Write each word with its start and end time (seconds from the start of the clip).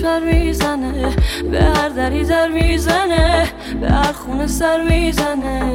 بر 0.00 0.20
می‌زنه 0.20 1.16
به 1.50 1.62
هر 1.62 1.88
دری 1.88 2.24
در 2.24 2.48
می‌زنه 2.48 3.48
به 3.80 3.90
هر 3.90 4.12
خونه 4.12 4.46
سر 4.46 4.82
می‌زنه. 4.82 5.72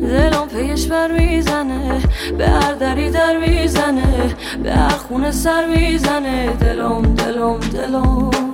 دلم 0.00 0.48
پیش 0.48 0.86
بر 0.86 1.12
می‌زنه 1.12 2.00
به 2.38 2.48
هر 2.48 2.72
دری 2.72 3.10
در 3.10 3.36
می‌زنه 3.36 4.34
به 4.62 4.72
هر 4.72 4.88
خونه 4.88 5.30
سر 5.30 5.66
می‌زنه. 5.66 6.46
دلم 6.46 7.02
دلم 7.02 7.58
دلم. 7.58 8.49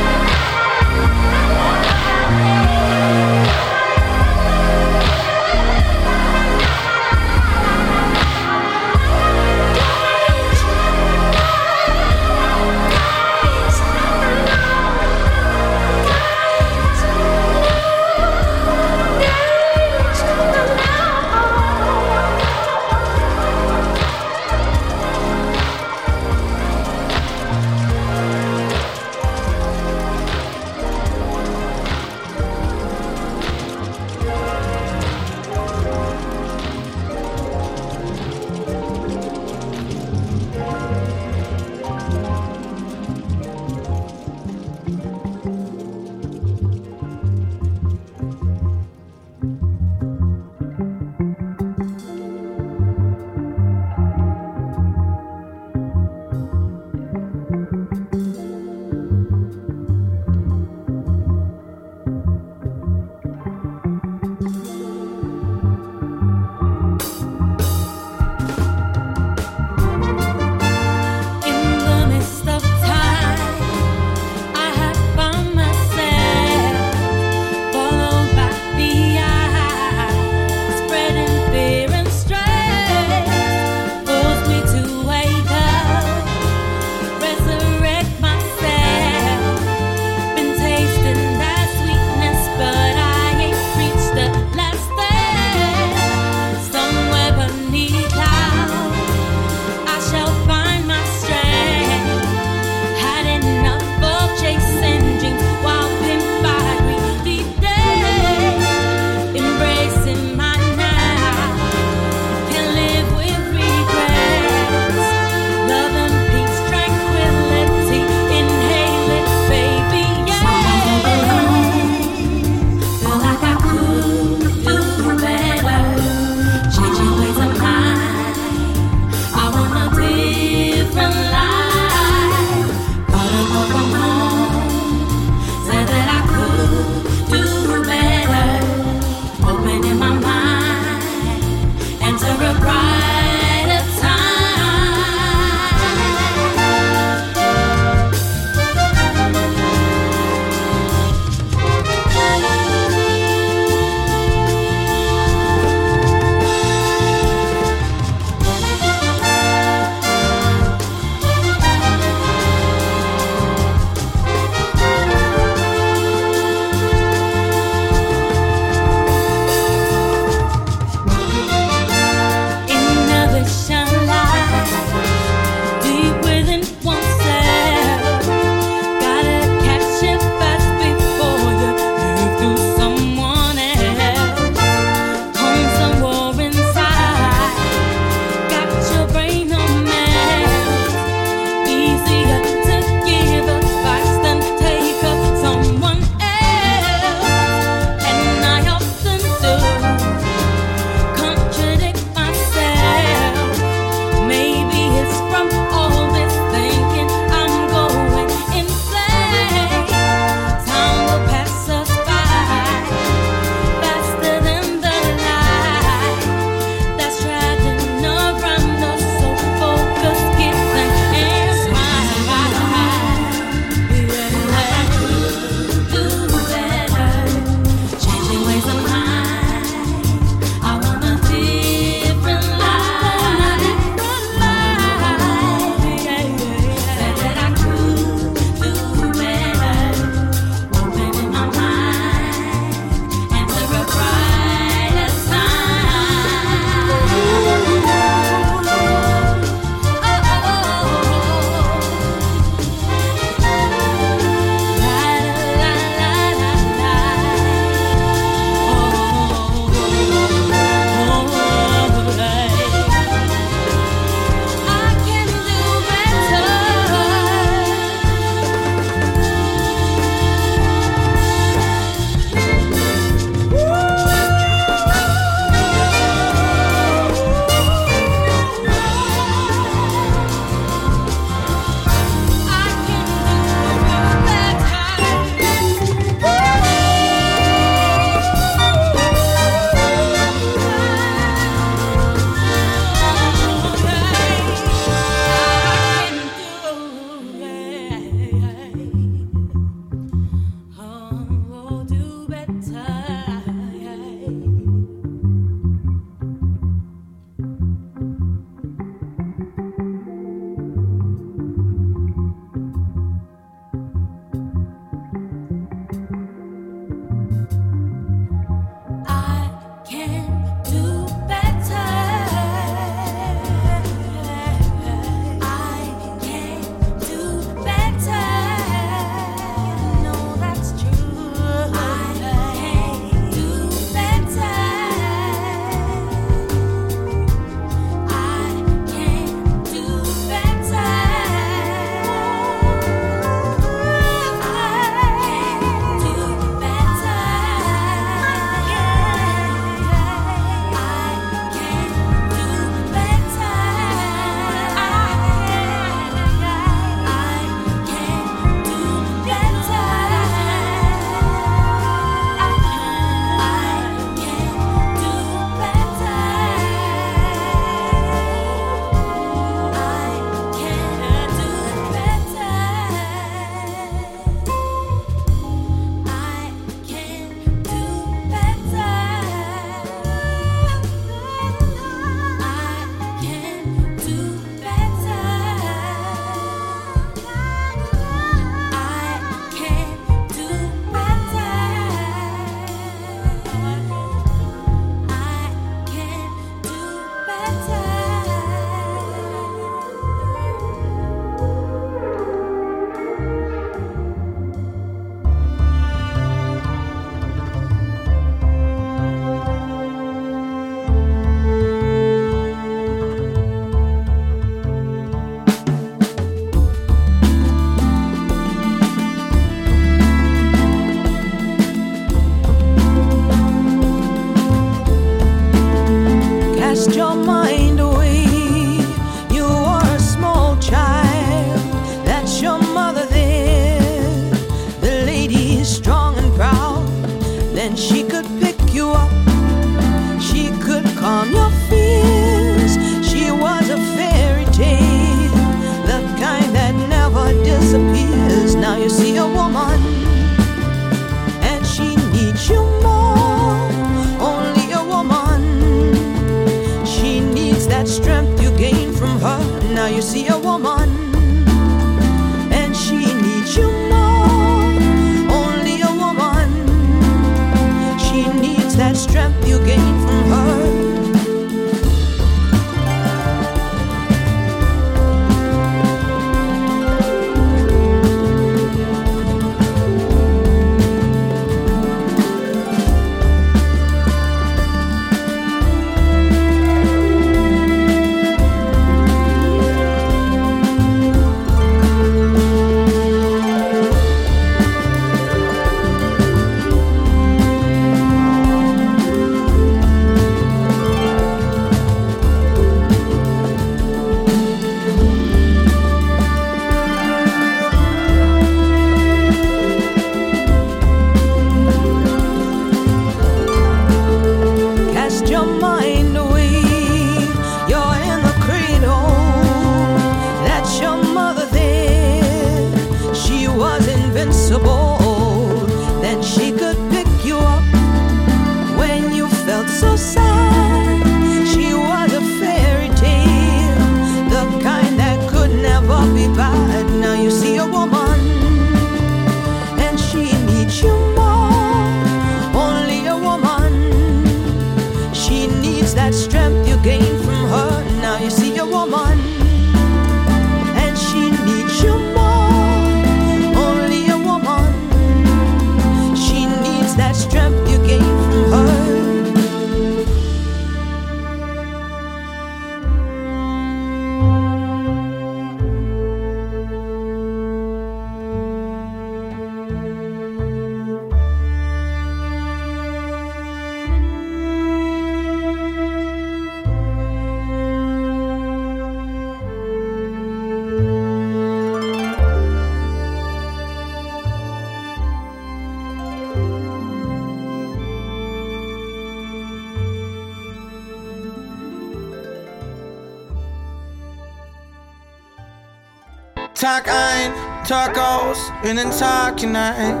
Tag 596.72 596.88
ein, 596.88 597.32
Tag 597.68 597.98
aus, 597.98 598.50
in 598.62 598.76
den 598.78 598.90
Tag 598.90 599.38
hinein. 599.38 600.00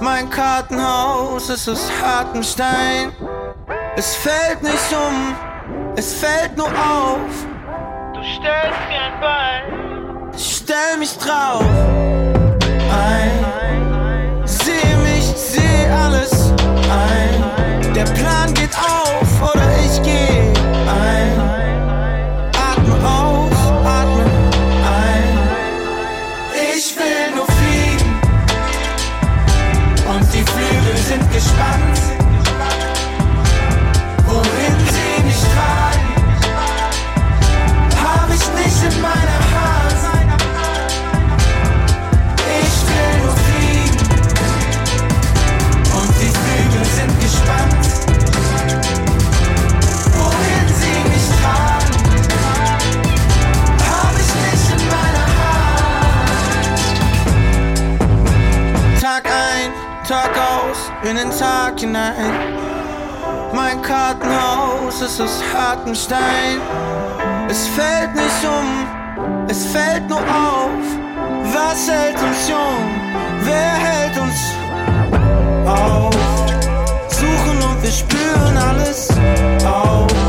Mein 0.00 0.30
Kartenhaus 0.30 1.50
ist 1.50 1.68
aus 1.68 1.90
hartem 2.02 2.42
Stein. 2.42 3.12
Es 3.94 4.16
fällt 4.16 4.62
nicht 4.62 4.90
um, 4.90 5.36
es 5.96 6.14
fällt 6.14 6.56
nur 6.56 6.68
auf. 6.68 7.44
Du 8.14 8.22
stellst 8.22 8.80
mir 8.88 9.02
ein 9.02 9.20
Bein. 9.20 10.32
Ich 10.34 10.62
stell 10.62 10.96
mich 10.98 11.18
drauf 11.18 11.62
ein. 13.04 13.44
Seh 14.46 14.96
mich, 15.02 15.26
seh 15.26 15.90
alles 15.90 16.54
ein. 16.88 17.92
Der 17.92 18.04
Plan 18.04 18.54
geht 18.54 18.74
auf 18.78 19.52
oder 19.52 19.68
ich 19.84 20.02
geh 20.02 20.39
hinein. 61.90 62.54
Mein 63.52 63.82
Kartenhaus 63.82 65.00
ist 65.02 65.20
aus 65.20 65.42
hartem 65.52 65.94
Stein. 65.94 66.60
Es 67.48 67.66
fällt 67.68 68.14
nicht 68.14 68.44
um, 68.44 69.46
es 69.48 69.66
fällt 69.66 70.08
nur 70.08 70.20
auf. 70.20 70.86
Was 71.52 71.90
hält 71.90 72.16
uns 72.22 72.48
jung? 72.48 72.84
Wer 73.42 73.72
hält 73.86 74.16
uns 74.18 74.40
auf? 75.66 76.14
Suchen 77.08 77.58
und 77.68 77.82
wir 77.82 77.90
spüren 77.90 78.56
alles 78.56 79.08
auf. 79.66 80.19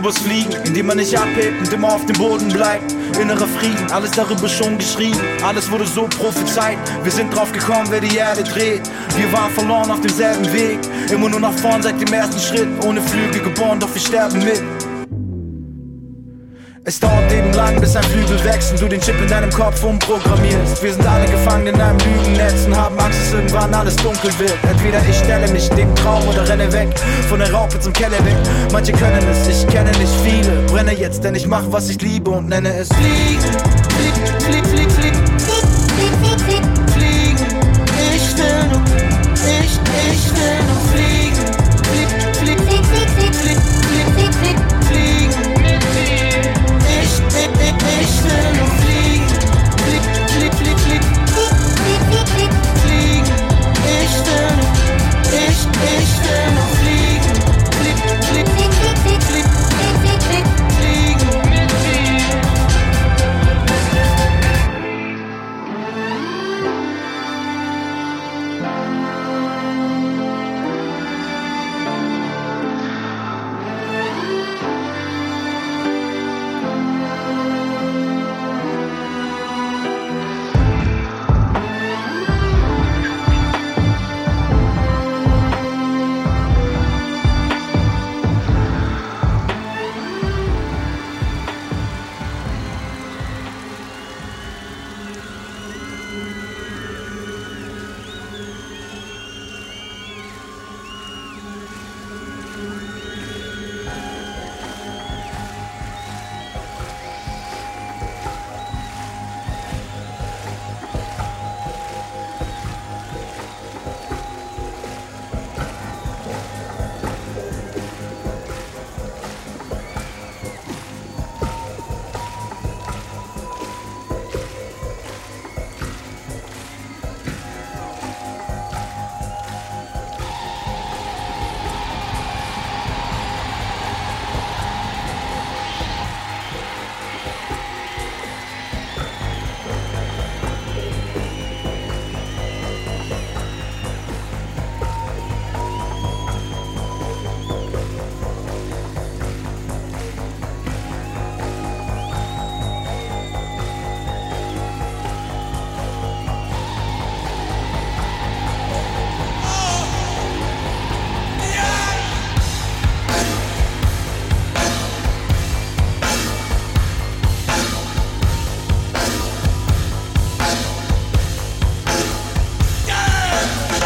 Übers 0.00 0.18
Fliegen, 0.18 0.52
in 0.64 0.74
dem 0.74 0.86
man 0.86 0.96
nicht 0.96 1.16
abhebt 1.16 1.60
und 1.60 1.72
immer 1.72 1.92
auf 1.94 2.04
dem 2.06 2.16
Boden 2.16 2.48
bleibt. 2.48 2.92
Innerer 3.20 3.46
Frieden, 3.46 3.90
alles 3.90 4.10
darüber 4.12 4.48
schon 4.48 4.78
geschrieben, 4.78 5.20
alles 5.42 5.70
wurde 5.70 5.86
so 5.86 6.04
prophezeit. 6.04 6.78
Wir 7.02 7.12
sind 7.12 7.34
drauf 7.34 7.52
gekommen, 7.52 7.86
wer 7.90 8.00
die 8.00 8.16
Erde 8.16 8.42
dreht. 8.42 8.82
Wir 9.16 9.30
waren 9.32 9.52
verloren 9.52 9.90
auf 9.90 10.00
demselben 10.00 10.50
Weg, 10.52 10.78
immer 11.12 11.28
nur 11.28 11.40
nach 11.40 11.54
vorn 11.58 11.82
seit 11.82 12.00
dem 12.00 12.12
ersten 12.12 12.40
Schritt. 12.40 12.68
Ohne 12.84 13.02
Flügel 13.02 13.42
geboren, 13.42 13.78
doch 13.78 13.92
wir 13.92 14.00
sterben 14.00 14.38
mit. 14.38 14.62
Es 16.90 16.98
dauert 16.98 17.30
eben 17.32 17.52
lang, 17.52 17.80
bis 17.80 17.94
ein 17.94 18.02
Flügel 18.02 18.42
wächst 18.42 18.72
und 18.72 18.80
du 18.80 18.88
den 18.88 19.00
Chip 19.00 19.14
in 19.20 19.28
deinem 19.28 19.50
Kopf 19.50 19.84
umprogrammierst. 19.84 20.82
Wir 20.82 20.92
sind 20.92 21.06
alle 21.06 21.24
gefangen 21.24 21.68
in 21.68 21.80
einem 21.80 21.96
Lügennetz 21.98 22.66
und 22.66 22.76
haben 22.76 22.98
Angst, 22.98 23.16
dass 23.20 23.32
irgendwann 23.32 23.72
alles 23.72 23.94
dunkel 23.94 24.36
wird. 24.40 24.58
Entweder 24.68 24.98
ich 25.08 25.16
stelle 25.16 25.46
mich 25.52 25.68
dem 25.68 25.94
Traum 25.94 26.26
oder 26.26 26.48
renne 26.48 26.72
weg, 26.72 26.88
von 27.28 27.38
der 27.38 27.52
Raupe 27.52 27.78
zum 27.78 27.92
Keller 27.92 28.18
weg. 28.24 28.34
Manche 28.72 28.90
können 28.90 29.24
es, 29.30 29.46
ich 29.46 29.68
kenne 29.68 29.92
nicht 29.98 30.12
viele. 30.24 30.62
Brenne 30.66 30.92
jetzt, 30.92 31.22
denn 31.22 31.36
ich 31.36 31.46
mache, 31.46 31.70
was 31.70 31.88
ich 31.90 32.02
liebe 32.02 32.32
und 32.32 32.48
nenne 32.48 32.76
es 32.76 32.88
Fliegen. 32.88 33.40
Flieg, 33.40 34.42
flieg, 34.42 34.66
flieg, 34.66 34.90
flieg. 34.90 35.14
Fliegen. 35.14 35.29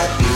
happy. 0.06 0.33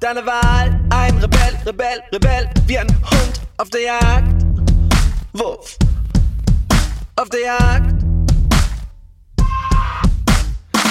Deine 0.00 0.24
Wahl. 0.26 0.80
Ein 0.90 1.18
Rebell, 1.18 1.54
Rebell, 1.64 2.02
Rebell, 2.12 2.50
wie 2.66 2.78
ein 2.78 2.88
Hund 2.88 3.40
auf 3.56 3.70
der 3.70 3.82
Jagd. 3.82 4.44
Wuff, 5.32 5.76
auf 7.16 7.28
der 7.28 7.40
Jagd. 7.40 8.04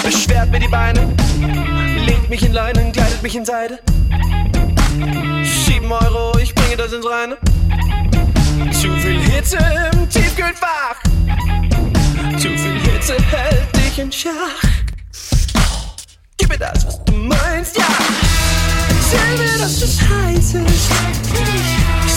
Beschwert 0.02 0.50
mir 0.50 0.60
die 0.60 0.68
Beine, 0.68 1.14
legt 2.06 2.30
mich 2.30 2.44
in 2.44 2.52
Leinen, 2.52 2.92
kleidet 2.92 3.22
mich 3.22 3.34
in 3.34 3.44
Seide. 3.44 3.80
Sieben 5.42 5.90
Euro, 5.90 6.38
ich 6.38 6.54
bringe 6.54 6.76
das 6.76 6.92
ins 6.92 7.06
Reine. 7.06 7.36
Zu 8.72 8.94
viel 8.98 9.20
Hitze 9.20 9.58
im 9.92 10.08
Tiefkühlfach. 10.08 11.02
Zu 12.38 12.48
viel 12.48 12.80
Hitze 12.80 13.16
hält 13.30 13.76
dich 13.76 13.98
in 13.98 14.12
Schach. 14.12 14.85
Gib 16.48 16.60
mir 16.60 16.66
das, 16.66 16.86
was 16.86 17.04
du 17.04 17.12
meinst, 17.12 17.76
ja. 17.76 17.84
Erzähl 18.88 19.36
mir, 19.36 19.58
dass 19.58 19.82
es 19.82 20.00
heiß 20.00 20.54
ist. 20.54 20.90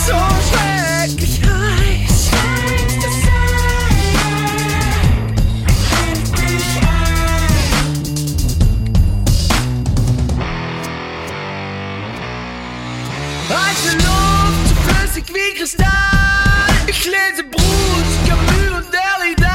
So 0.05 0.13
schrecklich 0.51 1.41
heiß. 1.41 2.29
Heiße 13.49 13.97
Luft, 13.97 14.77
flüssig 14.85 15.25
wie 15.33 15.57
Kristall. 15.57 15.87
Ich 16.85 17.03
lese 17.05 17.43
Bruce, 17.49 18.27
Camus 18.27 18.77
und 18.77 18.93
Derrida. 18.93 19.48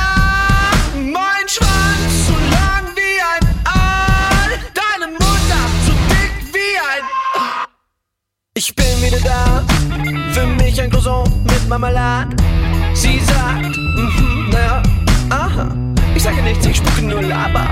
wieder 9.17 9.31
da. 9.31 9.65
Für 10.33 10.47
mich 10.47 10.81
ein 10.81 10.91
Croissant 10.91 11.29
mit 11.45 11.69
Marmelade. 11.69 12.37
Sie 12.95 13.21
sagt, 13.21 13.77
mhm, 13.77 14.49
mm 14.49 14.51
naja, 14.51 14.83
aha. 15.31 15.69
Ich 16.15 16.23
sage 16.23 16.43
nichts, 16.43 16.67
ich 16.67 16.77
spucke 16.77 17.03
nur 17.03 17.23
Laber. 17.23 17.67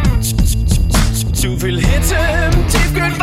Zu 1.32 1.59
viel 1.59 1.80
Hitze 1.80 2.16
im 2.51 2.68
Tiefkühl. 2.68 3.21